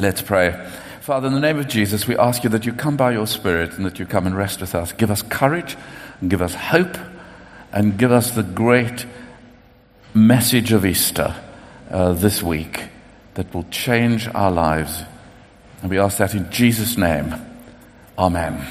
[0.00, 0.52] Let's pray.
[1.02, 3.74] Father, in the name of Jesus, we ask you that you come by your Spirit
[3.74, 4.92] and that you come and rest with us.
[4.92, 5.76] Give us courage
[6.22, 6.96] and give us hope
[7.70, 9.04] and give us the great
[10.14, 11.34] message of Easter
[11.90, 12.84] uh, this week
[13.34, 15.02] that will change our lives.
[15.82, 17.34] And we ask that in Jesus' name.
[18.18, 18.66] Amen.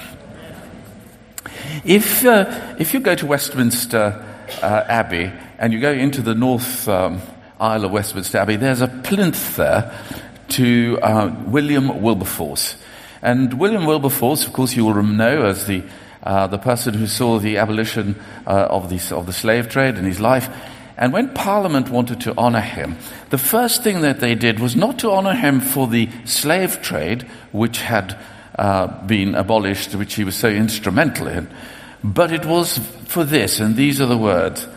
[1.86, 4.25] If, uh, if you go to Westminster
[4.64, 7.21] uh, Abbey and you go into the north um,
[7.59, 9.93] aisle of Westminster Abbey, there's a plinth there
[10.52, 12.75] to uh, William Wilberforce.
[13.21, 15.83] And William Wilberforce, of course, you will know as the,
[16.24, 20.05] uh, the person who saw the abolition uh, of, the, of the slave trade in
[20.05, 20.50] his life.
[20.97, 22.97] And when Parliament wanted to honor him,
[23.29, 27.24] the first thing that they did was not to honor him for the slave trade,
[27.52, 28.18] which had
[28.57, 31.50] uh, been abolished, which he was so instrumental in,
[32.03, 34.67] but it was for this, and these are the words.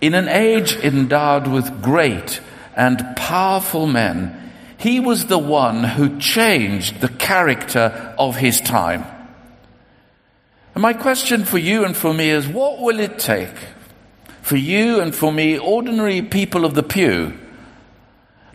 [0.00, 2.40] In an age endowed with great
[2.76, 4.47] and powerful men,
[4.78, 9.04] he was the one who changed the character of his time.
[10.74, 13.54] And my question for you and for me is what will it take
[14.40, 17.36] for you and for me, ordinary people of the pew,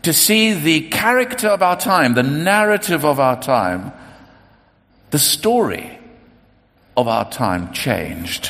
[0.02, 3.92] to see the character of our time, the narrative of our time,
[5.12, 6.00] the story
[6.98, 8.50] of our time changed?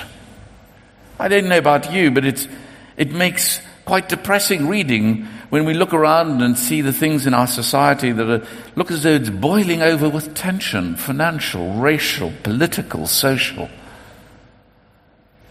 [1.19, 2.47] I don't know about you, but it's,
[2.97, 7.47] it makes quite depressing reading when we look around and see the things in our
[7.47, 13.69] society that are, look as though it's boiling over with tension, financial, racial, political, social.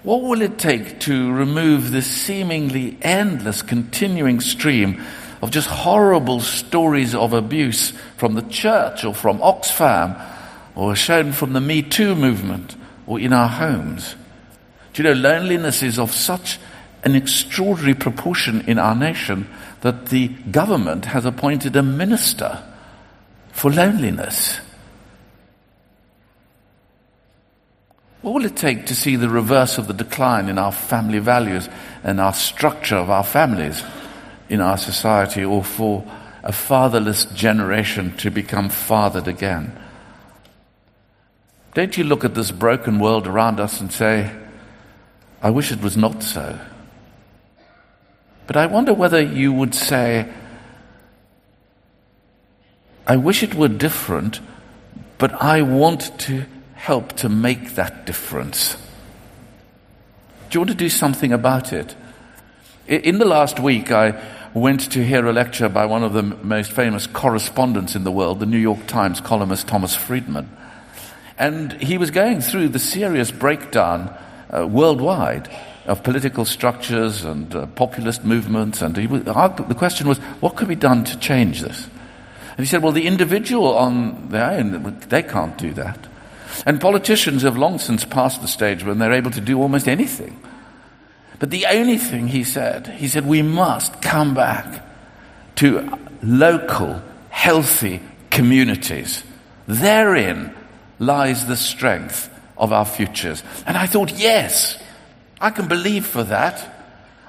[0.02, 5.00] What will it take to remove this seemingly endless, continuing stream
[5.40, 10.20] of just horrible stories of abuse from the church or from Oxfam
[10.74, 12.74] or shown from the Me Too movement
[13.06, 14.16] or in our homes?
[14.92, 16.58] Do you know, loneliness is of such
[17.04, 19.48] an extraordinary proportion in our nation
[19.80, 22.62] that the government has appointed a minister
[23.52, 24.60] for loneliness.
[28.22, 31.68] What will it take to see the reverse of the decline in our family values
[32.04, 33.82] and our structure of our families
[34.48, 36.04] in our society, or for
[36.44, 39.76] a fatherless generation to become fathered again?
[41.74, 44.30] Don't you look at this broken world around us and say,
[45.40, 46.60] I wish it was not so?
[48.46, 50.28] But I wonder whether you would say,
[53.06, 54.40] I wish it were different,
[55.18, 56.44] but I want to
[56.74, 58.76] help to make that difference.
[60.50, 61.94] Do you want to do something about it?
[62.86, 64.20] In the last week, I
[64.54, 68.40] went to hear a lecture by one of the most famous correspondents in the world,
[68.40, 70.50] the New York Times columnist Thomas Friedman.
[71.38, 74.16] And he was going through the serious breakdown
[74.50, 75.48] uh, worldwide
[75.86, 78.82] of political structures and uh, populist movements.
[78.82, 81.88] And the question was, what could be done to change this?
[82.50, 85.98] And he said, well, the individual on their own, they can't do that.
[86.66, 90.38] And politicians have long since passed the stage when they're able to do almost anything.
[91.38, 94.84] But the only thing he said, he said, we must come back
[95.56, 98.00] to local, healthy
[98.30, 99.24] communities.
[99.66, 100.54] Therein
[100.98, 103.42] lies the strength of our futures.
[103.66, 104.80] And I thought, yes,
[105.42, 106.68] I can believe for that.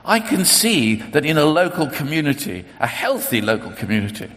[0.05, 4.29] I can see that in a local community, a healthy local community,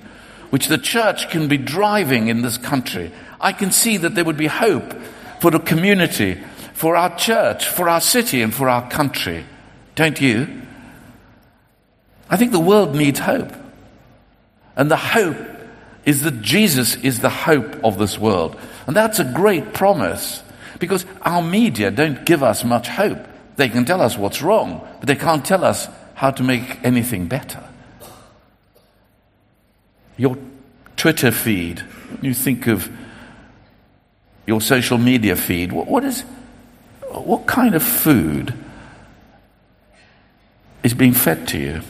[0.48, 4.38] which the church can be driving in this country, I can see that there would
[4.38, 4.94] be hope
[5.40, 6.40] for the community,
[6.72, 9.44] for our church, for our city, and for our country.
[9.94, 10.62] Don't you?
[12.30, 13.52] I think the world needs hope.
[14.74, 15.36] And the hope
[16.06, 18.58] is that Jesus is the hope of this world.
[18.86, 20.42] And that's a great promise
[20.78, 23.26] because our media don't give us much hope.
[23.56, 27.26] They can tell us what's wrong, but they can't tell us how to make anything
[27.26, 27.62] better.
[30.16, 30.36] Your
[30.96, 31.82] Twitter feed,
[32.22, 32.90] you think of
[34.46, 36.22] your social media feed, what, what is,
[37.10, 38.54] what kind of food
[40.82, 41.82] is being fed to you?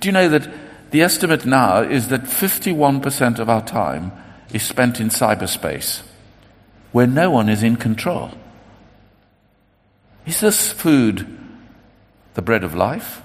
[0.00, 0.48] Do you know that
[0.90, 4.12] the estimate now is that 51% of our time
[4.52, 6.02] is spent in cyberspace,
[6.92, 8.30] where no one is in control?
[10.26, 11.24] Is this food
[12.34, 13.22] the bread of life?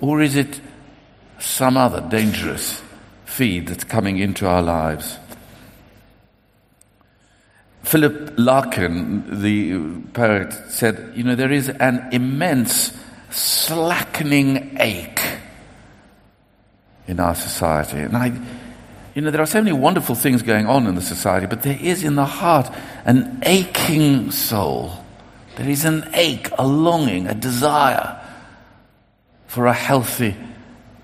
[0.00, 0.60] Or is it
[1.38, 2.82] some other dangerous
[3.24, 5.18] feed that's coming into our lives?
[7.82, 12.92] Philip Larkin, the poet, said, You know, there is an immense
[13.30, 15.22] slackening ache
[17.06, 17.98] in our society.
[17.98, 18.32] And I,
[19.14, 21.78] you know, there are so many wonderful things going on in the society, but there
[21.80, 22.70] is in the heart
[23.04, 24.92] an aching soul
[25.56, 28.20] there is an ache, a longing, a desire
[29.46, 30.36] for a healthy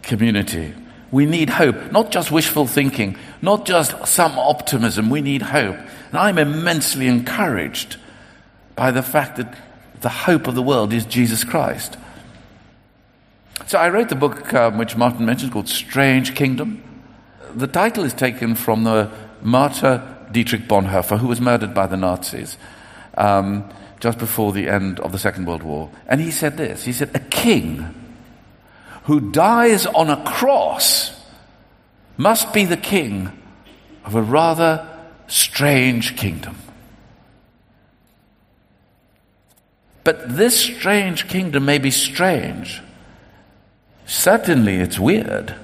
[0.02, 0.72] community
[1.10, 5.08] We need hope, not just wishful thinking, not just some optimism.
[5.08, 5.76] We need hope.
[5.76, 7.96] And I'm immensely encouraged
[8.74, 9.54] by the fact that
[10.00, 11.96] the hope of the world is Jesus Christ.
[13.66, 16.82] So I wrote the book um, which Martin mentioned called Strange Kingdom.
[17.54, 19.10] The title is taken from the
[19.40, 22.58] martyr Dietrich Bonhoeffer, who was murdered by the Nazis
[23.16, 23.68] um,
[24.00, 25.90] just before the end of the Second World War.
[26.06, 27.94] And he said this He said, A king
[29.04, 31.12] who dies on a cross
[32.16, 33.30] must be the king
[34.04, 34.86] of a rather
[35.28, 36.56] strange kingdom.
[40.04, 42.80] But this strange kingdom may be strange.
[44.06, 45.54] Certainly, it's weird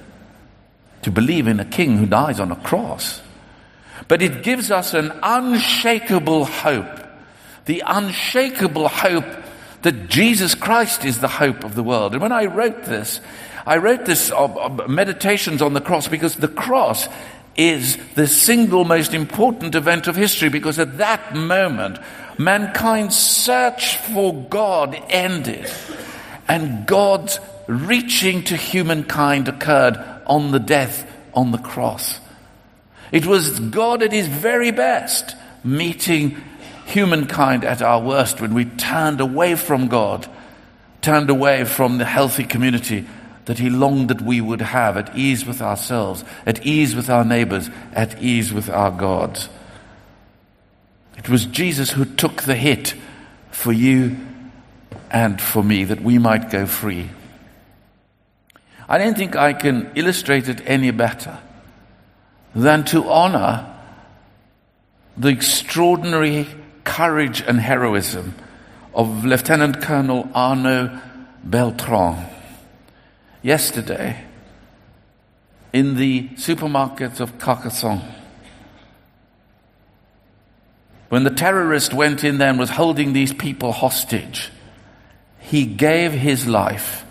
[1.01, 3.21] to believe in a king who dies on a cross.
[4.07, 6.99] But it gives us an unshakable hope.
[7.65, 9.25] The unshakable hope
[9.83, 12.13] that Jesus Christ is the hope of the world.
[12.13, 13.21] And when I wrote this,
[13.65, 14.31] I wrote this
[14.87, 17.07] meditations on the cross because the cross
[17.55, 21.99] is the single most important event of history because at that moment,
[22.37, 25.69] mankind's search for God ended
[26.47, 32.19] and God's reaching to humankind occurred on the death on the cross.
[33.11, 36.41] It was God at his very best meeting
[36.85, 40.27] humankind at our worst when we turned away from God,
[41.01, 43.05] turned away from the healthy community
[43.45, 47.25] that he longed that we would have at ease with ourselves, at ease with our
[47.25, 49.49] neighbors, at ease with our gods.
[51.17, 52.95] It was Jesus who took the hit
[53.51, 54.17] for you
[55.11, 57.09] and for me that we might go free.
[58.87, 61.37] I don't think I can illustrate it any better
[62.55, 63.69] than to honor
[65.17, 66.47] the extraordinary
[66.83, 68.35] courage and heroism
[68.93, 70.99] of Lieutenant Colonel Arnaud
[71.43, 72.25] Beltrame.
[73.41, 74.23] yesterday
[75.73, 78.01] in the supermarket of Carcassonne.
[81.09, 84.51] When the terrorist went in there and was holding these people hostage,
[85.39, 87.05] he gave his life.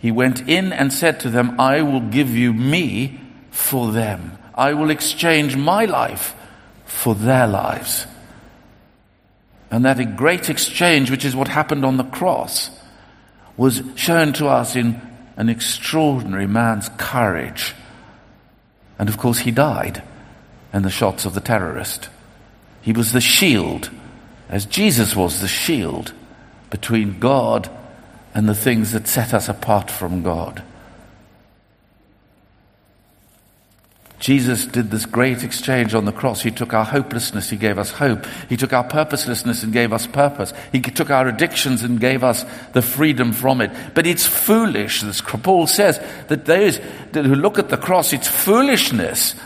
[0.00, 4.36] He went in and said to them, I will give you me for them.
[4.54, 6.34] I will exchange my life
[6.84, 8.06] for their lives.
[9.70, 12.70] And that a great exchange, which is what happened on the cross,
[13.56, 15.00] was shown to us in
[15.36, 17.74] an extraordinary man's courage.
[18.98, 20.02] And of course, he died
[20.72, 22.08] in the shots of the terrorist.
[22.82, 23.90] He was the shield,
[24.48, 26.12] as Jesus was the shield
[26.70, 27.70] between God
[28.34, 30.62] and the things that set us apart from God.
[34.26, 36.42] Jesus did this great exchange on the cross.
[36.42, 38.26] He took our hopelessness, He gave us hope.
[38.48, 40.52] He took our purposelessness and gave us purpose.
[40.72, 43.70] He took our addictions and gave us the freedom from it.
[43.94, 46.78] But it's foolish, as Paul says, that those
[47.14, 49.36] who look at the cross, it's foolishness.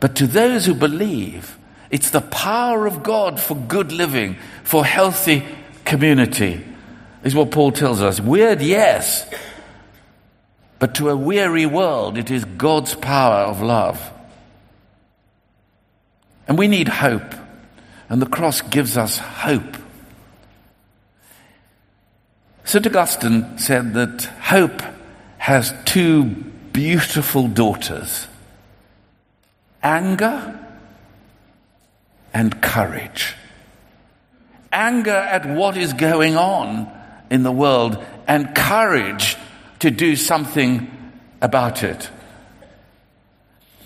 [0.00, 1.58] But to those who believe,
[1.90, 5.44] it's the power of God for good living, for healthy
[5.84, 6.64] community,
[7.22, 8.18] is what Paul tells us.
[8.18, 9.30] Weird, yes.
[10.78, 14.12] But to a weary world, it is God's power of love.
[16.46, 17.34] And we need hope.
[18.08, 19.76] And the cross gives us hope.
[22.64, 22.86] St.
[22.86, 24.82] Augustine said that hope
[25.38, 28.26] has two beautiful daughters
[29.82, 30.58] anger
[32.34, 33.34] and courage.
[34.72, 36.90] Anger at what is going on
[37.30, 39.36] in the world, and courage
[39.80, 40.90] to do something
[41.40, 42.10] about it.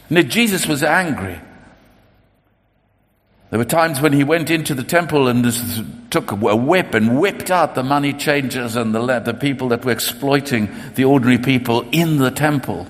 [0.09, 1.41] Now, Jesus was angry.
[3.51, 5.45] There were times when he went into the temple and
[6.11, 9.93] took a whip and whipped out the money changers and the, the people that were
[9.93, 12.87] exploiting the ordinary people in the temple.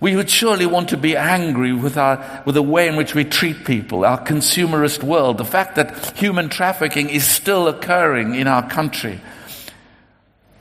[0.00, 3.24] We would surely want to be angry with, our, with the way in which we
[3.24, 8.68] treat people, our consumerist world, the fact that human trafficking is still occurring in our
[8.68, 9.20] country,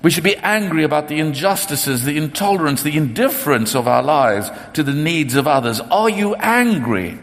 [0.02, 4.84] we should be angry about the injustices, the intolerance, the indifference of our lives to
[4.84, 5.80] the needs of others.
[5.80, 7.18] Are you angry?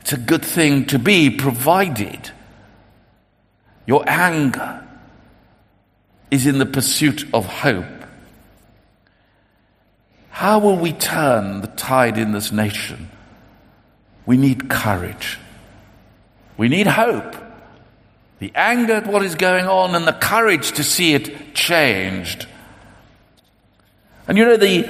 [0.00, 2.32] It's a good thing to be provided.
[3.86, 4.84] Your anger
[6.30, 7.86] is in the pursuit of hope.
[10.30, 13.08] How will we turn the tide in this nation?
[14.26, 15.38] We need courage.
[16.56, 17.36] We need hope
[18.44, 22.46] the anger at what is going on and the courage to see it changed.
[24.28, 24.86] And you know, the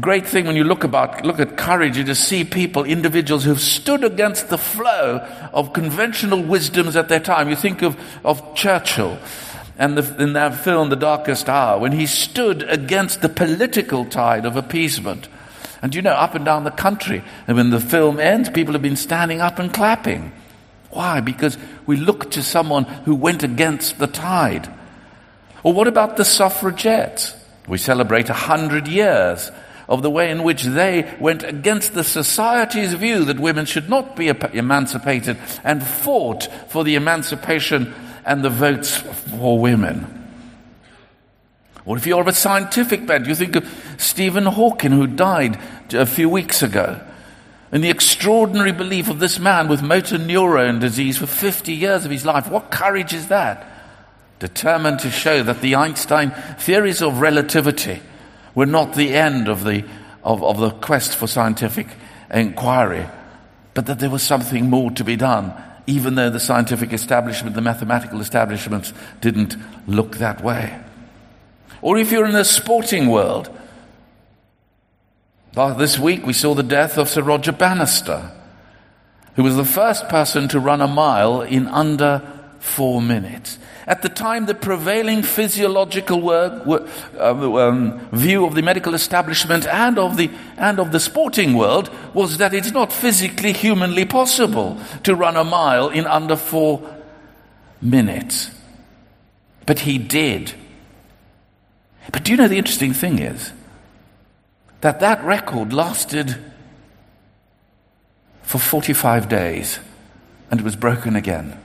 [0.00, 3.60] great thing when you look about, look at courage is to see people, individuals who've
[3.60, 5.18] stood against the flow
[5.52, 7.48] of conventional wisdoms at their time.
[7.48, 9.16] You think of, of Churchill
[9.76, 14.44] and the, in that film, The Darkest Hour, when he stood against the political tide
[14.44, 15.28] of appeasement.
[15.82, 18.82] And you know, up and down the country, and when the film ends, people have
[18.82, 20.32] been standing up and clapping.
[20.98, 21.20] Why?
[21.20, 24.68] Because we look to someone who went against the tide.
[25.62, 27.36] Or what about the suffragettes?
[27.68, 29.52] We celebrate a hundred years
[29.88, 34.16] of the way in which they went against the society's view that women should not
[34.16, 37.94] be emancipated and fought for the emancipation
[38.26, 40.28] and the votes for women.
[41.84, 45.60] Or if you're of a scientific bent, you think of Stephen Hawking, who died
[45.92, 47.00] a few weeks ago.
[47.70, 52.10] And the extraordinary belief of this man with motor neurone disease for 50 years of
[52.10, 52.50] his life.
[52.50, 53.66] What courage is that?
[54.38, 58.00] Determined to show that the Einstein theories of relativity
[58.54, 59.84] were not the end of the,
[60.24, 61.88] of, of the quest for scientific
[62.32, 63.06] inquiry,
[63.74, 65.52] but that there was something more to be done,
[65.86, 69.56] even though the scientific establishment, the mathematical establishments didn't
[69.86, 70.80] look that way.
[71.82, 73.50] Or if you're in the sporting world,
[75.52, 78.30] this week we saw the death of Sir Roger Bannister,
[79.34, 82.22] who was the first person to run a mile in under
[82.60, 83.58] four minutes.
[83.86, 86.66] At the time, the prevailing physiological work,
[87.18, 91.90] uh, um, view of the medical establishment and of the, and of the sporting world
[92.12, 96.82] was that it's not physically, humanly possible to run a mile in under four
[97.80, 98.50] minutes.
[99.64, 100.52] But he did.
[102.12, 103.52] But do you know the interesting thing is
[104.80, 106.36] that that record lasted
[108.42, 109.78] for 45 days
[110.50, 111.58] and it was broken again.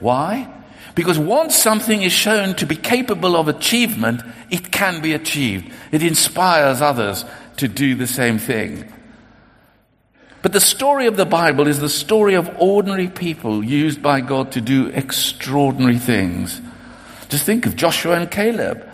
[0.00, 0.52] Why?
[0.94, 5.72] Because once something is shown to be capable of achievement, it can be achieved.
[5.92, 7.24] It inspires others
[7.58, 8.92] to do the same thing.
[10.42, 14.52] But the story of the Bible is the story of ordinary people used by God
[14.52, 16.60] to do extraordinary things.
[17.28, 18.88] Just think of Joshua and Caleb.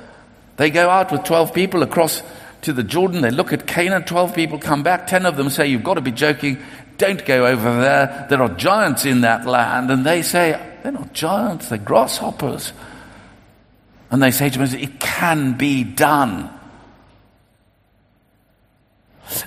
[0.56, 2.22] They go out with 12 people across
[2.64, 3.22] to the Jordan.
[3.22, 4.04] They look at Canaan.
[4.04, 5.06] 12 people come back.
[5.06, 6.58] 10 of them say, You've got to be joking.
[6.98, 8.26] Don't go over there.
[8.28, 9.90] There are giants in that land.
[9.90, 12.72] And they say, they're not giants, they're grasshoppers.
[14.10, 16.50] And they say to me, It can be done.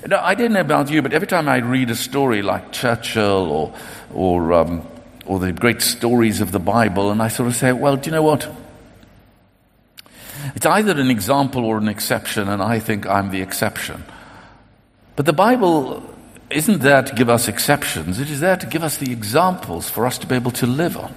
[0.07, 3.51] Now, I don't know about you, but every time I read a story like Churchill
[3.51, 3.73] or,
[4.13, 4.87] or, um,
[5.25, 8.11] or the great stories of the Bible, and I sort of say, well, do you
[8.11, 8.49] know what?
[10.57, 14.03] It's either an example or an exception, and I think I'm the exception.
[15.15, 16.01] But the Bible
[16.49, 20.07] isn't there to give us exceptions, it is there to give us the examples for
[20.07, 21.13] us to be able to live on.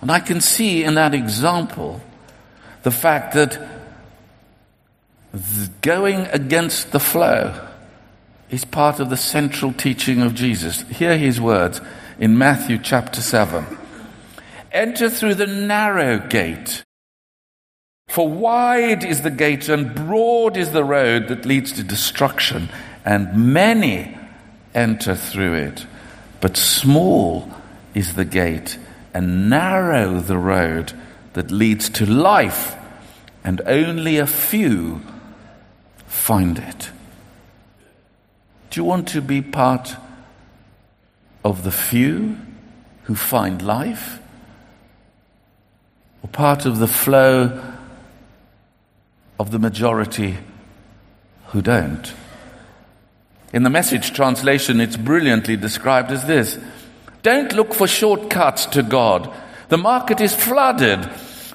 [0.00, 2.00] And I can see in that example
[2.84, 3.60] the fact that
[5.82, 7.68] going against the flow
[8.48, 10.88] is part of the central teaching of Jesus.
[10.88, 11.82] Hear his words
[12.18, 13.66] in Matthew chapter 7.
[14.72, 16.82] Enter through the narrow gate.
[18.08, 22.70] For wide is the gate and broad is the road that leads to destruction,
[23.04, 24.18] and many
[24.74, 25.86] enter through it.
[26.40, 27.52] But small
[27.94, 28.78] is the gate
[29.12, 30.92] and narrow the road
[31.34, 32.74] that leads to life,
[33.44, 35.02] and only a few
[36.06, 36.90] find it.
[38.70, 39.96] Do you want to be part
[41.44, 42.38] of the few
[43.04, 44.18] who find life?
[46.22, 47.76] Or part of the flow
[49.38, 50.38] of the majority
[51.48, 52.12] who don't?
[53.52, 56.58] In the message translation, it's brilliantly described as this
[57.22, 59.32] don't look for shortcuts to God.
[59.68, 61.00] The market is flooded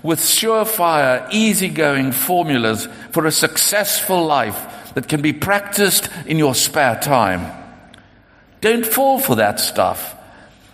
[0.03, 6.99] with surefire, easygoing formulas for a successful life that can be practiced in your spare
[6.99, 7.51] time.
[8.61, 10.15] Don't fall for that stuff.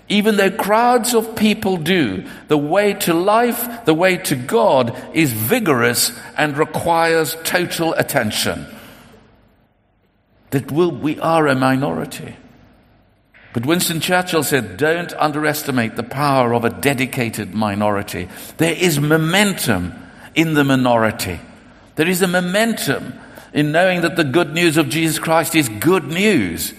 [0.10, 5.32] Even though crowds of people do, the way to life, the way to God is
[5.32, 8.66] vigorous and requires total attention.
[10.50, 12.36] That will, we are a minority.
[13.54, 18.30] But Winston Churchill said, don't underestimate the power of a dedicated minority.
[18.58, 19.94] There is momentum
[20.34, 21.40] in the minority.
[21.96, 23.14] There is a momentum
[23.54, 26.74] in knowing that the good news of Jesus Christ is good news.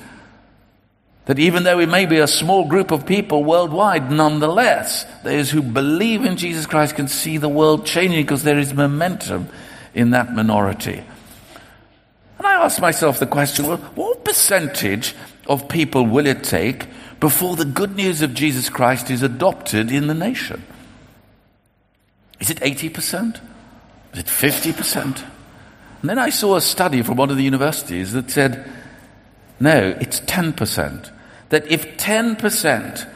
[1.27, 5.62] That even though we may be a small group of people worldwide, nonetheless, those who
[5.62, 9.49] believe in Jesus Christ can see the world changing because there is momentum
[9.95, 11.05] in that minority.
[12.39, 15.15] And I ask myself the question well, what percentage
[15.47, 16.87] of people will it take
[17.21, 20.65] before the good news of Jesus Christ is adopted in the nation?
[22.41, 23.39] Is it 80%?
[24.15, 25.25] Is it 50%?
[26.00, 28.65] And then I saw a study from one of the universities that said,
[29.61, 31.11] no, it's 10%.
[31.50, 33.09] That if 10%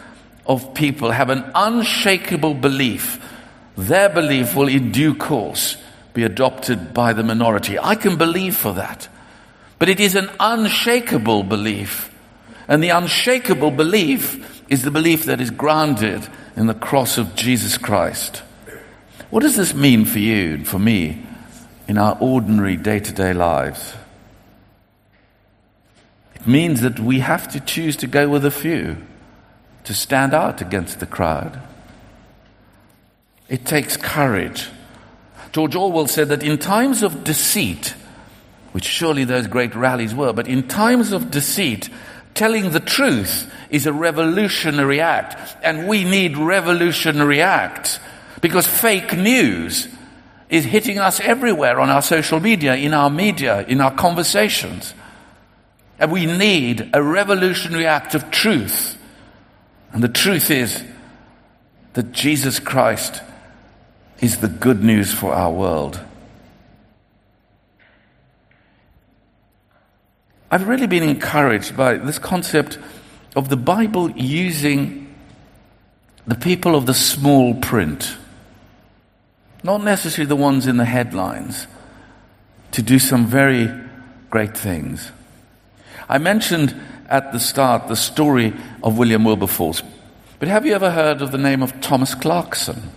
[0.46, 3.18] of people have an unshakable belief
[3.76, 5.76] their belief will in due course
[6.12, 7.78] be adopted by the minority.
[7.78, 9.08] I can believe for that.
[9.78, 12.10] But it is an unshakable belief.
[12.68, 17.76] And the unshakable belief is the belief that is grounded in the cross of Jesus
[17.76, 18.42] Christ.
[19.30, 21.26] What does this mean for you and for me
[21.88, 23.94] in our ordinary day to day lives?
[26.46, 28.98] Means that we have to choose to go with a few,
[29.84, 31.60] to stand out against the crowd.
[33.48, 34.68] It takes courage.
[35.52, 37.94] George Orwell said that in times of deceit,
[38.72, 41.88] which surely those great rallies were, but in times of deceit,
[42.34, 45.56] telling the truth is a revolutionary act.
[45.62, 48.00] And we need revolutionary acts
[48.40, 49.88] because fake news
[50.50, 54.94] is hitting us everywhere on our social media, in our media, in our conversations.
[56.04, 58.98] And we need a revolutionary act of truth.
[59.90, 60.84] And the truth is
[61.94, 63.22] that Jesus Christ
[64.20, 65.98] is the good news for our world.
[70.50, 72.78] I've really been encouraged by this concept
[73.34, 75.16] of the Bible using
[76.26, 78.14] the people of the small print,
[79.62, 81.66] not necessarily the ones in the headlines,
[82.72, 83.70] to do some very
[84.28, 85.10] great things.
[86.08, 86.74] I mentioned
[87.08, 89.82] at the start the story of William Wilberforce,
[90.38, 92.90] but have you ever heard of the name of Thomas Clarkson?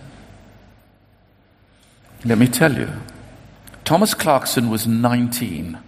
[2.24, 2.90] Let me tell you.
[3.84, 5.78] Thomas Clarkson was 19.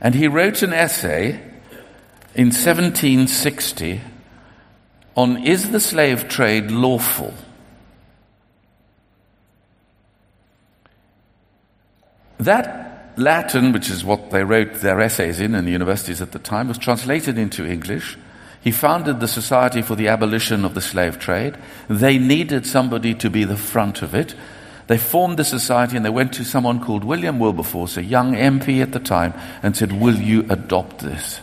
[0.00, 1.40] And he wrote an essay
[2.34, 4.00] in 1760
[5.14, 7.34] on Is the Slave Trade Lawful?
[12.38, 12.89] That
[13.20, 16.68] Latin, which is what they wrote their essays in in the universities at the time,
[16.68, 18.18] was translated into English.
[18.62, 21.56] He founded the Society for the Abolition of the Slave Trade.
[21.88, 24.34] They needed somebody to be the front of it.
[24.86, 28.82] They formed the society and they went to someone called William Wilberforce, a young MP
[28.82, 31.40] at the time, and said, Will you adopt this?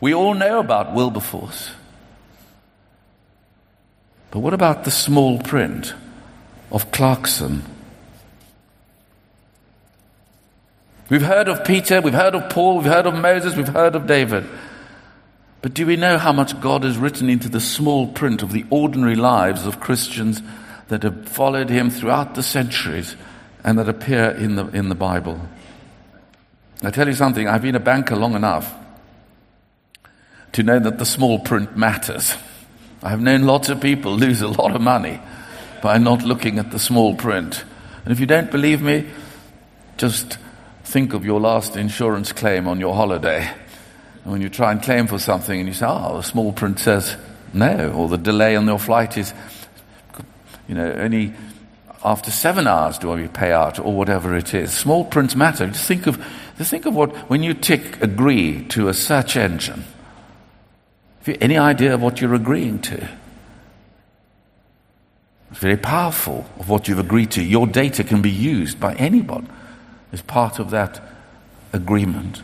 [0.00, 1.70] We all know about Wilberforce.
[4.30, 5.94] But what about the small print
[6.70, 7.62] of Clarkson?
[11.12, 14.06] We've heard of Peter, we've heard of Paul, we've heard of Moses, we've heard of
[14.06, 14.46] David.
[15.60, 18.64] But do we know how much God has written into the small print of the
[18.70, 20.40] ordinary lives of Christians
[20.88, 23.14] that have followed him throughout the centuries
[23.62, 25.38] and that appear in the, in the Bible.
[26.82, 28.74] I tell you something, I've been a banker long enough
[30.52, 32.34] to know that the small print matters.
[33.02, 35.20] I've known lots of people lose a lot of money
[35.82, 37.64] by not looking at the small print.
[38.06, 39.10] And if you don't believe me,
[39.98, 40.38] just
[40.92, 43.50] think of your last insurance claim on your holiday.
[44.24, 46.78] And when you try and claim for something and you say, oh, the small print
[46.78, 47.16] says
[47.54, 49.32] no, or the delay on your flight is
[50.68, 51.32] you know, only
[52.04, 54.70] after seven hours do I pay out, or whatever it is.
[54.72, 55.66] Small prints matter.
[55.66, 56.22] Just think of,
[56.58, 59.84] just think of what, when you tick agree to a search engine,
[61.20, 63.08] have you any idea of what you're agreeing to?
[65.50, 67.42] It's very powerful of what you've agreed to.
[67.42, 69.48] Your data can be used by anyone
[70.12, 71.00] as part of that
[71.72, 72.42] agreement.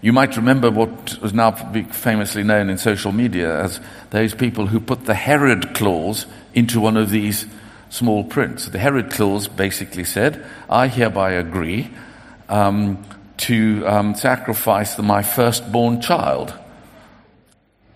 [0.00, 3.80] You might remember what was now famously known in social media as
[4.10, 7.46] those people who put the Herod clause into one of these
[7.88, 8.66] small prints.
[8.68, 11.88] The Herod clause basically said, I hereby agree
[12.50, 13.02] um,
[13.38, 16.52] to um, sacrifice my firstborn child,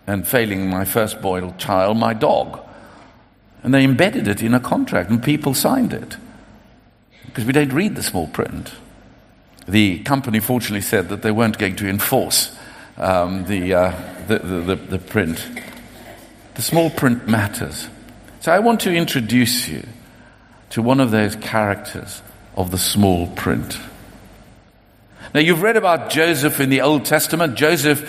[0.07, 2.61] and failing my firstborn child, my dog.
[3.63, 6.17] And they embedded it in a contract, and people signed it.
[7.29, 8.73] Because we don't read the small print.
[9.67, 12.57] The company fortunately said that they weren't going to enforce
[12.97, 15.47] um, the, uh, the, the, the print.
[16.55, 17.89] The small print matters.
[18.41, 19.87] So I want to introduce you
[20.71, 22.23] to one of those characters
[22.57, 23.79] of the small print.
[25.35, 27.57] Now, you've read about Joseph in the Old Testament.
[27.57, 28.09] Joseph,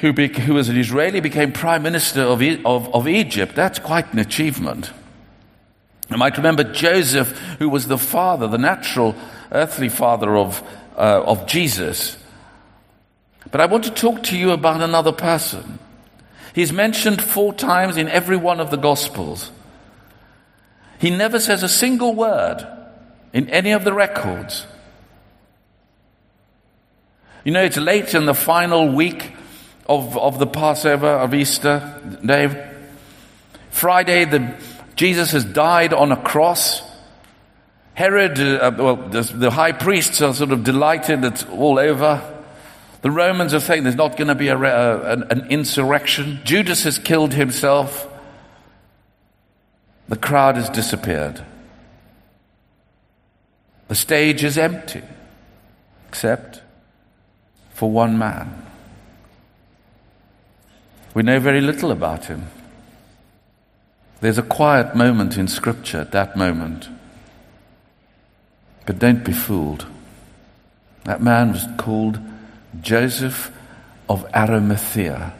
[0.00, 3.54] who, be, who was an Israeli, became prime minister of, of, of Egypt.
[3.54, 4.90] That's quite an achievement.
[6.10, 9.14] You might remember Joseph, who was the father, the natural
[9.52, 10.62] earthly father of,
[10.96, 12.16] uh, of Jesus.
[13.50, 15.78] But I want to talk to you about another person.
[16.54, 19.50] He's mentioned four times in every one of the Gospels.
[20.98, 22.66] He never says a single word
[23.32, 24.66] in any of the records.
[27.44, 29.32] You know, it's late in the final week
[29.86, 32.58] of, of the Passover, of Easter, Dave.
[33.70, 34.54] Friday, the,
[35.00, 36.82] Jesus has died on a cross.
[37.94, 42.20] Herod, uh, well, the, high priests are sort of delighted it's all over.
[43.00, 46.40] The Romans are saying there's not going to be a, a, an, an insurrection.
[46.44, 48.06] Judas has killed himself.
[50.10, 51.46] The crowd has disappeared.
[53.88, 55.00] The stage is empty,
[56.10, 56.60] except
[57.72, 58.66] for one man.
[61.14, 62.48] We know very little about him.
[64.20, 66.88] There's a quiet moment in Scripture at that moment.
[68.86, 69.86] But don't be fooled.
[71.04, 72.18] That man was called
[72.80, 73.50] Joseph
[74.08, 75.32] of Arimathea.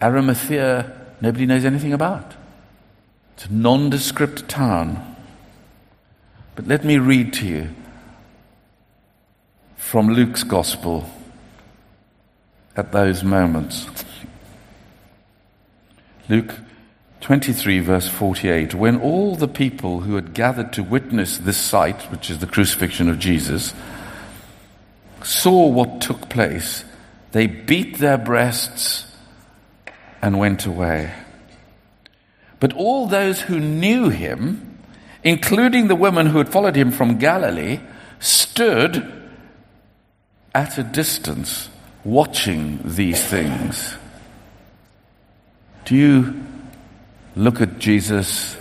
[0.00, 2.34] Arimathea, nobody knows anything about.
[3.34, 5.16] It's a nondescript town.
[6.54, 7.70] But let me read to you
[9.76, 11.08] from Luke's Gospel
[12.76, 13.86] at those moments.
[16.28, 16.54] Luke
[17.22, 18.74] 23, verse 48.
[18.74, 23.08] When all the people who had gathered to witness this sight, which is the crucifixion
[23.08, 23.74] of Jesus,
[25.22, 26.84] saw what took place,
[27.32, 29.06] they beat their breasts
[30.20, 31.12] and went away.
[32.60, 34.78] But all those who knew him,
[35.24, 37.80] including the women who had followed him from Galilee,
[38.20, 39.30] stood
[40.54, 41.68] at a distance
[42.04, 43.96] watching these things.
[45.88, 46.44] Do you
[47.34, 48.58] look at Jesus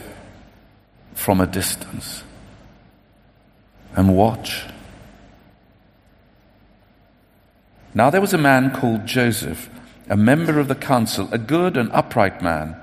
[1.14, 2.24] from a distance
[3.98, 4.64] and watch?
[7.94, 9.70] Now there was a man called Joseph,
[10.08, 12.78] a member of the council, a good and upright man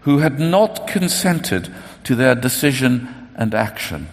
[0.00, 1.72] who had not consented
[2.04, 4.08] to their decision and action.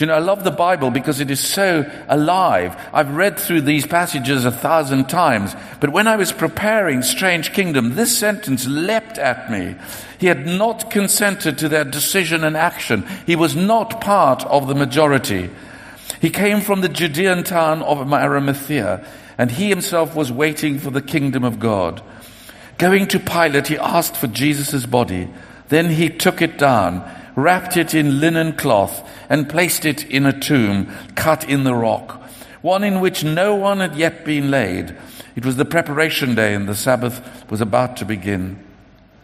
[0.00, 2.74] Do you know, I love the Bible because it is so alive.
[2.90, 7.96] I've read through these passages a thousand times, but when I was preparing Strange Kingdom,
[7.96, 9.76] this sentence leapt at me.
[10.18, 13.06] He had not consented to their decision and action.
[13.26, 15.50] He was not part of the majority.
[16.18, 21.02] He came from the Judean town of Arimathea, and he himself was waiting for the
[21.02, 22.02] kingdom of God.
[22.78, 25.28] Going to Pilate, he asked for Jesus' body.
[25.68, 30.38] Then he took it down, wrapped it in linen cloth, and placed it in a
[30.38, 32.20] tomb cut in the rock,
[32.62, 34.96] one in which no one had yet been laid.
[35.36, 38.64] It was the preparation day, and the Sabbath was about to begin.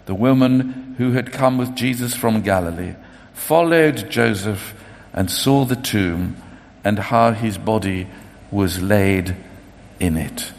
[0.06, 2.94] The woman who had come with Jesus from Galilee
[3.34, 4.74] followed Joseph
[5.12, 6.36] and saw the tomb
[6.84, 8.06] and how his body
[8.50, 9.36] was laid
[9.98, 10.52] in it.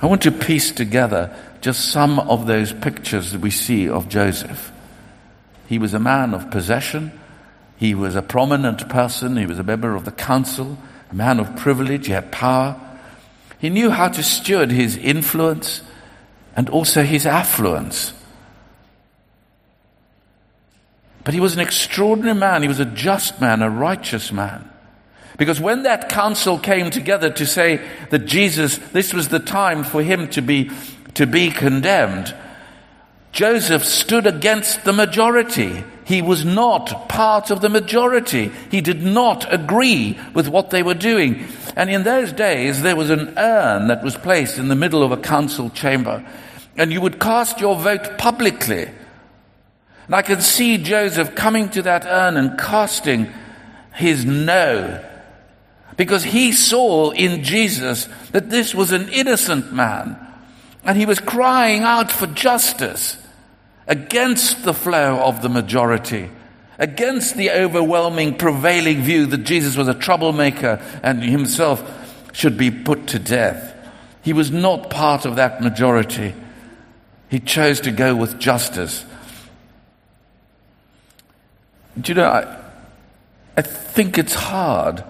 [0.00, 4.70] I want to piece together just some of those pictures that we see of Joseph.
[5.68, 7.12] He was a man of possession.
[7.76, 9.36] He was a prominent person.
[9.36, 10.78] He was a member of the council,
[11.10, 12.06] a man of privilege.
[12.06, 12.80] He had power.
[13.58, 15.82] He knew how to steward his influence
[16.56, 18.14] and also his affluence.
[21.22, 22.62] But he was an extraordinary man.
[22.62, 24.70] He was a just man, a righteous man.
[25.36, 30.02] Because when that council came together to say that Jesus, this was the time for
[30.02, 30.70] him to be,
[31.14, 32.34] to be condemned,
[33.32, 35.84] Joseph stood against the majority.
[36.04, 38.50] He was not part of the majority.
[38.70, 41.46] He did not agree with what they were doing.
[41.76, 45.12] And in those days, there was an urn that was placed in the middle of
[45.12, 46.24] a council chamber.
[46.76, 48.88] And you would cast your vote publicly.
[50.06, 53.30] And I can see Joseph coming to that urn and casting
[53.94, 55.04] his no
[55.98, 60.16] because he saw in Jesus that this was an innocent man
[60.88, 63.18] and he was crying out for justice
[63.86, 66.30] against the flow of the majority,
[66.78, 71.84] against the overwhelming prevailing view that Jesus was a troublemaker and himself
[72.32, 73.76] should be put to death.
[74.22, 76.32] He was not part of that majority.
[77.28, 79.04] He chose to go with justice.
[82.00, 82.62] Do you know, I,
[83.58, 85.04] I think it's hard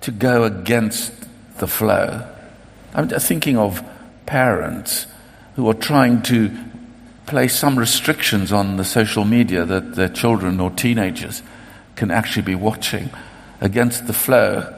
[0.00, 1.12] to go against
[1.58, 2.28] the flow.
[2.92, 3.84] I'm thinking of
[4.26, 5.06] parents
[5.56, 6.50] who are trying to
[7.26, 11.42] place some restrictions on the social media that their children or teenagers
[11.96, 13.10] can actually be watching
[13.60, 14.74] against the flow,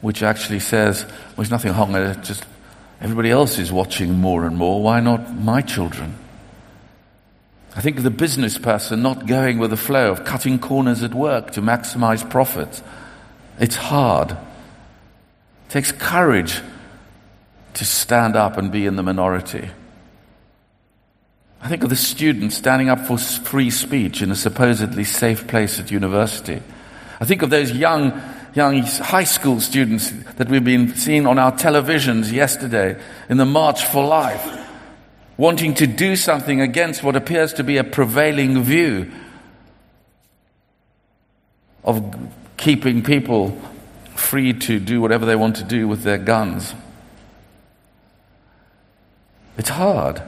[0.00, 2.44] which actually says, well, there's nothing wrong with it, just
[3.00, 6.16] everybody else is watching more and more, why not my children?
[7.76, 11.12] I think of the business person not going with the flow of cutting corners at
[11.12, 12.82] work to maximize profits.
[13.60, 14.30] It's hard.
[14.30, 14.38] It
[15.68, 16.60] takes courage
[17.74, 19.68] to stand up and be in the minority.
[21.66, 25.80] I think of the student standing up for free speech in a supposedly safe place
[25.80, 26.62] at university.
[27.18, 28.22] I think of those young,
[28.54, 33.84] young high school students that we've been seeing on our televisions yesterday in the March
[33.84, 34.64] for Life,
[35.36, 39.10] wanting to do something against what appears to be a prevailing view
[41.82, 42.14] of
[42.56, 43.60] keeping people
[44.14, 46.76] free to do whatever they want to do with their guns.
[49.58, 50.22] It's hard.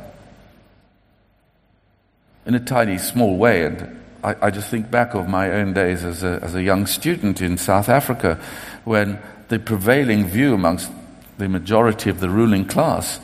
[2.49, 3.67] In a tiny, small way.
[3.67, 6.87] And I, I just think back of my own days as a, as a young
[6.87, 8.41] student in South Africa
[8.85, 10.91] when the prevailing view amongst
[11.37, 13.21] the majority of the ruling class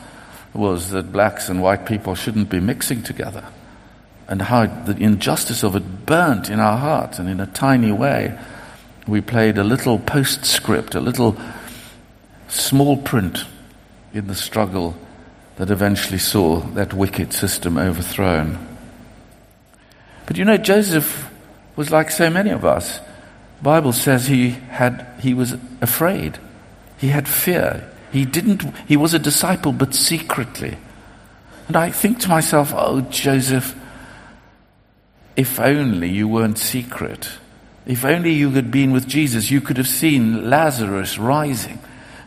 [0.53, 3.45] was that blacks and white people shouldn't be mixing together.
[4.29, 8.39] And how the injustice of it burnt in our hearts, and in a tiny way,
[9.07, 11.37] we played a little postscript, a little
[12.49, 13.45] small print
[14.13, 14.95] in the struggle
[15.57, 18.74] that eventually saw that wicked system overthrown.
[20.27, 21.31] But you know, Joseph
[21.77, 22.99] was like so many of us.
[23.59, 26.39] The Bible says he had he was afraid.
[26.99, 27.91] He had fear.
[28.13, 30.77] He didn't he was a disciple but secretly.
[31.69, 33.75] And I think to myself, oh Joseph,
[35.37, 37.29] if only you weren't secret.
[37.87, 41.79] If only you had been with Jesus, you could have seen Lazarus rising.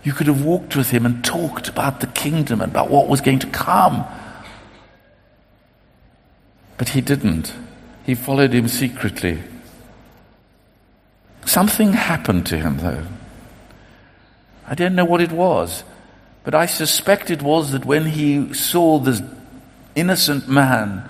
[0.04, 3.22] You could have walked with him and talked about the kingdom and about what was
[3.22, 4.06] going to come.
[6.78, 7.54] But he didn't.
[8.08, 9.44] He followed him secretly.
[11.46, 13.06] Something happened to him, though.
[14.66, 15.84] I don't know what it was,
[16.46, 19.22] but I suspect it was that when he saw this
[19.94, 21.04] innocent man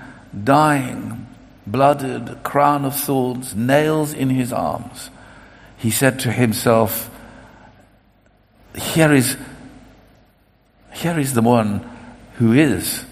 [0.43, 1.27] dying,
[1.67, 5.11] blooded, crown of thorns, nails in his arms,
[5.77, 7.11] he said to himself,
[8.73, 9.37] Here is,
[10.93, 11.87] here is the one
[12.37, 13.05] who is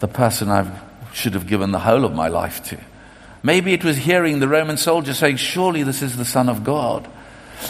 [0.00, 0.68] the person I
[1.12, 2.78] should have given the whole of my life to.
[3.42, 7.08] Maybe it was hearing the Roman soldier saying, Surely this is the Son of God.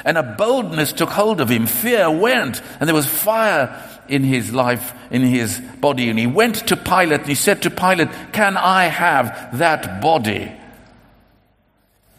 [0.05, 1.67] And a boldness took hold of him.
[1.67, 6.09] Fear went, and there was fire in his life, in his body.
[6.09, 10.53] And he went to Pilate and he said to Pilate, Can I have that body?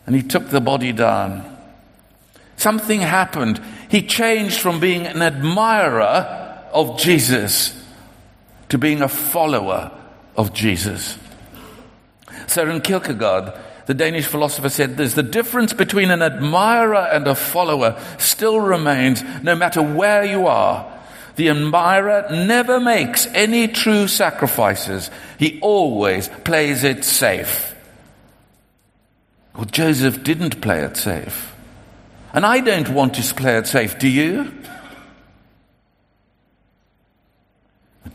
[0.06, 1.58] And he took the body down.
[2.56, 3.62] Something happened.
[3.90, 7.74] He changed from being an admirer of Jesus
[8.70, 9.92] to being a follower
[10.36, 11.18] of Jesus.
[12.48, 13.54] Søren Kierkegaard,
[13.86, 19.24] the Danish philosopher, said this the difference between an admirer and a follower still remains
[19.44, 20.86] no matter where you are.
[21.36, 27.76] The admirer never makes any true sacrifices, he always plays it safe.
[29.56, 31.54] Well, Joseph didn't play it safe.
[32.34, 34.54] And I don't want to play it safe, do you?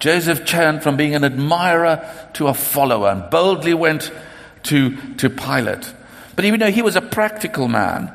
[0.03, 4.11] Joseph turned from being an admirer to a follower and boldly went
[4.65, 5.95] to, to Pilate.
[6.35, 8.13] But even though he was a practical man,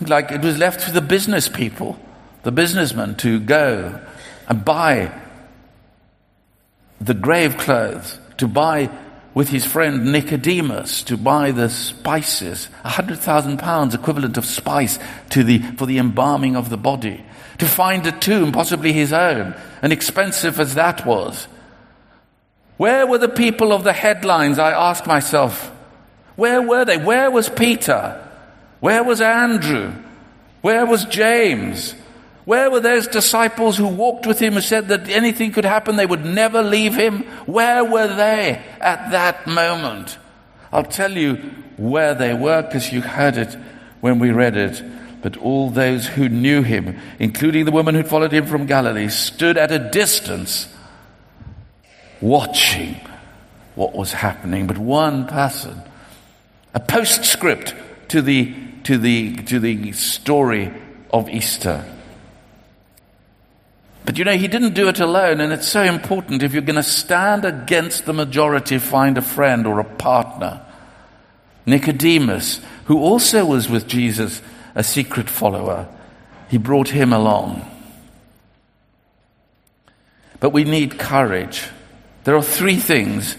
[0.00, 1.98] like it was left to the business people,
[2.44, 4.00] the businessmen, to go
[4.48, 5.12] and buy
[6.98, 8.88] the grave clothes, to buy
[9.34, 14.98] with his friend Nicodemus to buy the spices, a hundred thousand pounds equivalent of spice
[15.28, 17.22] to the, for the embalming of the body
[17.58, 21.46] to find a tomb, possibly his own, and expensive as that was.
[22.76, 24.58] Where were the people of the headlines?
[24.58, 25.70] I ask myself.
[26.36, 26.96] Where were they?
[26.96, 28.20] Where was Peter?
[28.80, 29.92] Where was Andrew?
[30.60, 31.94] Where was James?
[32.44, 36.04] Where were those disciples who walked with him and said that anything could happen, they
[36.04, 37.22] would never leave him?
[37.46, 40.18] Where were they at that moment?
[40.72, 41.36] I'll tell you
[41.76, 43.56] where they were because you heard it
[44.00, 44.82] when we read it.
[45.24, 49.56] But all those who knew him, including the woman who'd followed him from Galilee, stood
[49.56, 50.68] at a distance
[52.20, 53.00] watching
[53.74, 54.66] what was happening.
[54.66, 55.80] But one person,
[56.74, 57.74] a postscript
[58.08, 60.70] to the, to the, to the story
[61.10, 61.86] of Easter.
[64.04, 66.42] But you know, he didn't do it alone, and it's so important.
[66.42, 70.60] If you're going to stand against the majority, find a friend or a partner.
[71.64, 74.42] Nicodemus, who also was with Jesus
[74.74, 75.88] a secret follower.
[76.48, 77.70] He brought him along.
[80.40, 81.68] But we need courage.
[82.24, 83.36] There are three things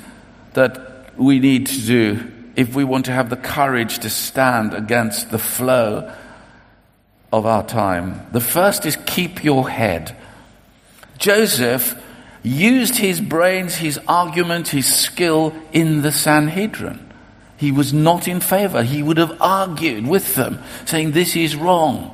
[0.53, 5.29] that we need to do if we want to have the courage to stand against
[5.29, 6.11] the flow
[7.31, 8.25] of our time.
[8.31, 10.15] The first is keep your head.
[11.17, 12.01] Joseph
[12.43, 17.04] used his brains, his argument, his skill in the Sanhedrin.
[17.57, 18.83] He was not in favor.
[18.83, 22.11] He would have argued with them, saying, This is wrong.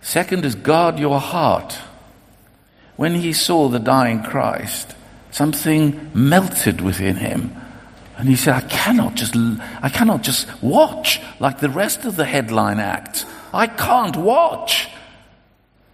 [0.00, 1.78] Second is guard your heart.
[2.96, 4.94] When he saw the dying Christ,
[5.30, 7.56] something melted within him.
[8.18, 12.26] And he said, I cannot just, I cannot just watch like the rest of the
[12.26, 13.24] headline acts.
[13.54, 14.88] I can't watch.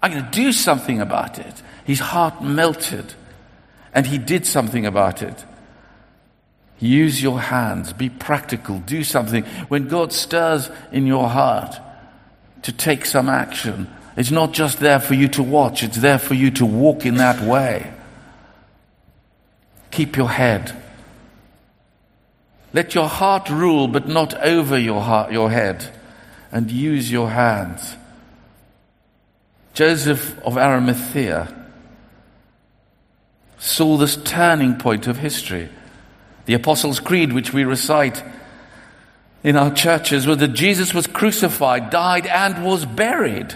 [0.02, 1.62] I'm going to do something about it.
[1.84, 3.14] His heart melted
[3.94, 5.44] and he did something about it.
[6.78, 7.92] Use your hands.
[7.92, 8.80] Be practical.
[8.80, 9.44] Do something.
[9.68, 11.78] When God stirs in your heart
[12.62, 16.34] to take some action, it's not just there for you to watch, it's there for
[16.34, 17.92] you to walk in that way.
[19.90, 20.76] keep your head.
[22.74, 25.88] Let your heart rule, but not over your, heart, your head,
[26.52, 27.96] and use your hands.
[29.72, 31.48] Joseph of Arimathea
[33.58, 35.70] saw this turning point of history.
[36.46, 38.22] The Apostles' Creed, which we recite
[39.44, 43.54] in our churches, was that Jesus was crucified, died, and was buried.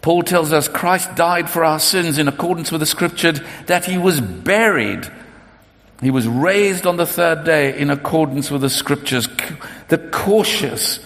[0.00, 3.32] Paul tells us Christ died for our sins in accordance with the scripture
[3.66, 5.08] that he was buried
[6.02, 9.28] he was raised on the third day in accordance with the scriptures.
[9.86, 10.98] The cautious,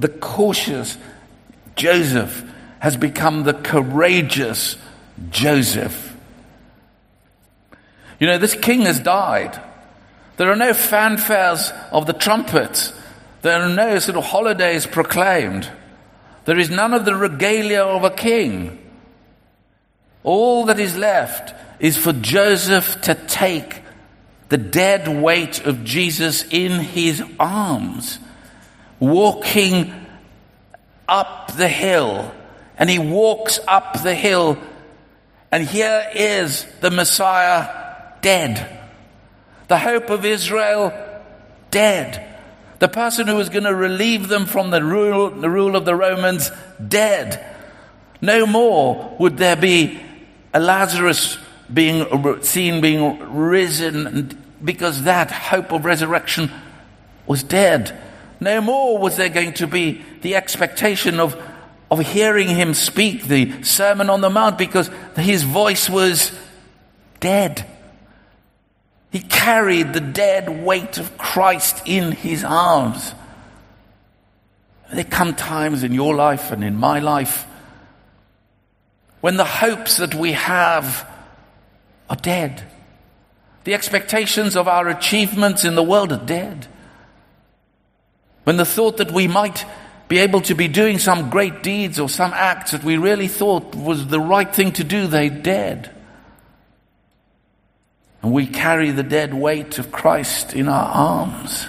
[0.00, 0.98] the cautious
[1.76, 2.44] Joseph
[2.80, 4.76] has become the courageous
[5.30, 6.16] Joseph.
[8.18, 9.60] You know, this king has died.
[10.36, 12.92] There are no fanfares of the trumpets.
[13.42, 15.70] There are no sort of holidays proclaimed.
[16.44, 18.78] There is none of the regalia of a king.
[20.22, 23.82] All that is left is for Joseph to take
[24.48, 28.18] the dead weight of Jesus in his arms,
[29.00, 29.92] walking
[31.08, 32.32] up the hill.
[32.78, 34.58] And he walks up the hill,
[35.50, 38.85] and here is the Messiah dead.
[39.68, 40.92] The hope of Israel
[41.70, 42.22] dead.
[42.78, 45.94] The person who was going to relieve them from the rule, the rule of the
[45.94, 46.50] Romans
[46.86, 47.44] dead.
[48.20, 50.00] No more would there be
[50.52, 51.38] a Lazarus
[51.72, 56.50] being seen being risen because that hope of resurrection
[57.26, 57.98] was dead.
[58.40, 61.36] No more was there going to be the expectation of,
[61.90, 66.32] of hearing him speak the Sermon on the Mount because his voice was
[67.20, 67.66] dead.
[69.10, 73.14] He carried the dead weight of Christ in his arms.
[74.92, 77.46] There come times in your life and in my life
[79.20, 81.08] when the hopes that we have
[82.08, 82.62] are dead.
[83.64, 86.68] The expectations of our achievements in the world are dead.
[88.44, 89.64] When the thought that we might
[90.06, 93.74] be able to be doing some great deeds or some acts that we really thought
[93.74, 95.90] was the right thing to do, they're dead.
[98.26, 101.68] And we carry the dead weight of Christ in our arms.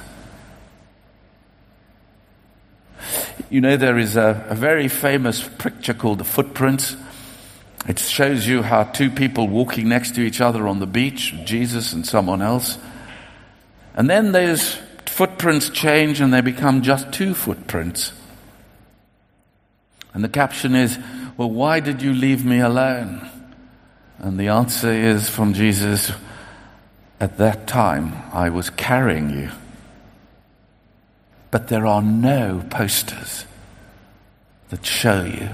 [3.51, 6.95] You know, there is a, a very famous picture called The Footprints
[7.87, 11.93] it shows you how two people walking next to each other on the beach, Jesus
[11.93, 12.79] and someone else.
[13.93, 18.13] And then those footprints change and they become just two footprints.
[20.11, 20.97] And the caption is,
[21.37, 23.29] Well, why did you leave me alone?
[24.17, 26.11] And the answer is from Jesus,
[27.19, 29.51] At that time I was carrying you.
[31.49, 33.45] But there are no posters
[34.69, 35.49] that show you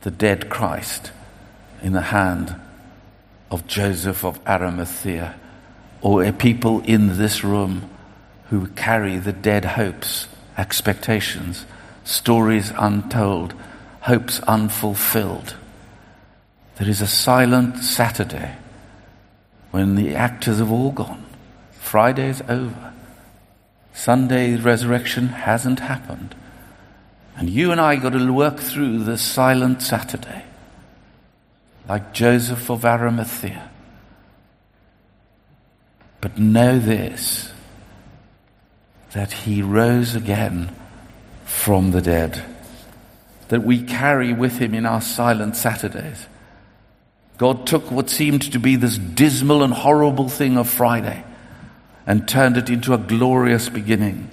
[0.00, 1.12] the dead Christ
[1.82, 2.54] in the hand
[3.50, 5.38] of Joseph of Arimathea,
[6.00, 7.88] or people in this room
[8.50, 10.26] who carry the dead hopes,
[10.56, 11.66] expectations,
[12.04, 13.54] stories untold,
[14.00, 15.54] hopes unfulfilled.
[16.76, 18.56] There is a silent Saturday
[19.70, 21.24] when the actors have all gone.
[21.72, 22.92] Friday's over.
[23.92, 26.34] Sunday's resurrection hasn't happened.
[27.36, 30.44] And you and I got to work through this silent Saturday,
[31.88, 33.70] like Joseph of Arimathea.
[36.20, 37.52] But know this
[39.12, 40.74] that he rose again
[41.44, 42.44] from the dead,
[43.48, 46.26] that we carry with him in our silent Saturdays.
[47.38, 51.24] God took what seemed to be this dismal and horrible thing of Friday
[52.04, 54.28] and turned it into a glorious beginning.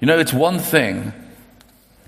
[0.00, 1.12] You know, it's one thing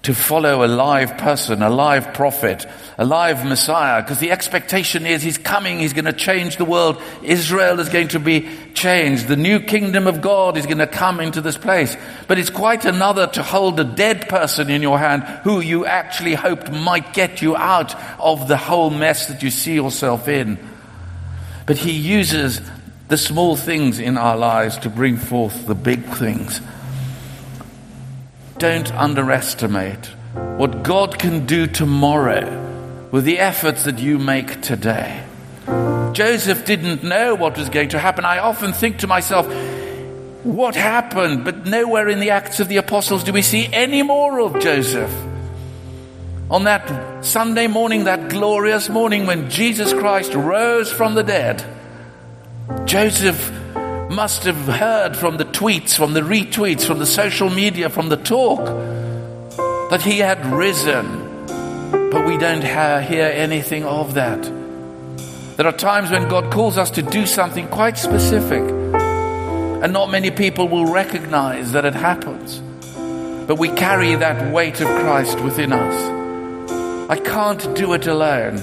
[0.05, 2.67] to follow a live person, a live prophet,
[2.99, 7.03] a live Messiah, because the expectation is he's coming, he's going to change the world.
[7.23, 9.29] Israel is going to be changed.
[9.29, 11.97] The new kingdom of God is going to come into this place.
[12.29, 16.35] But it's quite another to hold a dead person in your hand who you actually
[16.35, 20.59] hoped might get you out of the whole mess that you see yourself in.
[21.65, 22.61] But he uses
[23.09, 26.61] the small things in our lives to bring forth the big things.
[28.59, 30.07] Don't underestimate
[30.57, 35.25] what God can do tomorrow with the efforts that you make today.
[36.13, 38.25] Joseph didn't know what was going to happen.
[38.25, 39.47] I often think to myself,
[40.45, 41.45] what happened?
[41.45, 45.13] But nowhere in the Acts of the Apostles do we see any more of Joseph.
[46.51, 51.65] On that Sunday morning, that glorious morning when Jesus Christ rose from the dead,
[52.85, 53.51] Joseph
[54.15, 58.17] must have heard from the tweets, from the retweets, from the social media, from the
[58.17, 58.65] talk
[59.91, 61.23] that he had risen.
[62.11, 64.43] But we don't hear anything of that.
[65.57, 70.31] There are times when God calls us to do something quite specific, and not many
[70.31, 72.61] people will recognize that it happens.
[73.47, 77.11] But we carry that weight of Christ within us.
[77.11, 78.63] I can't do it alone.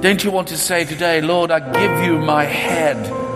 [0.00, 3.29] Don't you want to say today, Lord, I give you my head.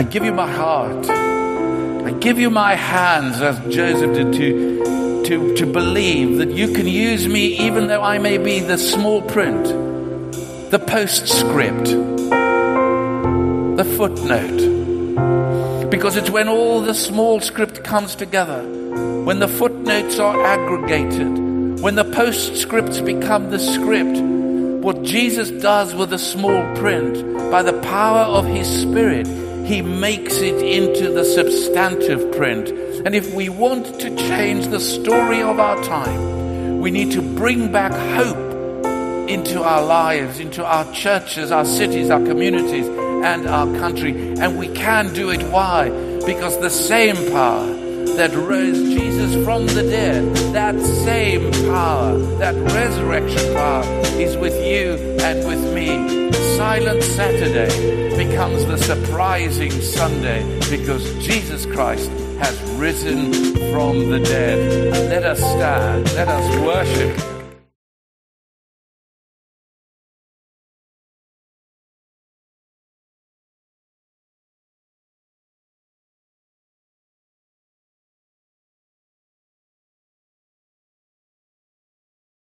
[0.00, 1.10] I give you my heart.
[1.10, 6.88] I give you my hands, as Joseph did, to, to, to believe that you can
[6.88, 9.62] use me even though I may be the small print,
[10.70, 11.84] the postscript,
[13.76, 15.90] the footnote.
[15.90, 18.62] Because it's when all the small script comes together,
[19.24, 24.18] when the footnotes are aggregated, when the postscripts become the script,
[24.82, 29.26] what Jesus does with the small print, by the power of His Spirit,
[29.70, 32.70] He makes it into the substantive print.
[33.06, 37.70] And if we want to change the story of our time, we need to bring
[37.70, 38.36] back hope
[39.30, 42.88] into our lives, into our churches, our cities, our communities,
[43.24, 44.10] and our country.
[44.40, 45.40] And we can do it.
[45.52, 45.88] Why?
[46.26, 47.79] Because the same power
[48.16, 53.84] that rose Jesus from the dead, that same power, that resurrection power
[54.20, 56.30] is with you and with me.
[56.56, 63.32] Silent Saturday becomes the surprising Sunday because Jesus Christ has risen
[63.72, 65.10] from the dead.
[65.10, 67.29] Let us stand, let us worship